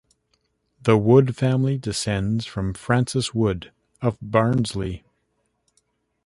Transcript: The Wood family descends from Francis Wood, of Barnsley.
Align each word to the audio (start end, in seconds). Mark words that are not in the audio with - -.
The 0.81 0.97
Wood 0.97 1.35
family 1.35 1.77
descends 1.77 2.47
from 2.47 2.73
Francis 2.73 3.35
Wood, 3.35 3.71
of 4.01 4.17
Barnsley. 4.19 5.03